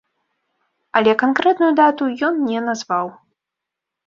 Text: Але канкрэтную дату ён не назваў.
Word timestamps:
Але 0.99 1.13
канкрэтную 1.23 1.69
дату 1.81 2.09
ён 2.29 2.41
не 2.49 2.59
назваў. 2.71 3.13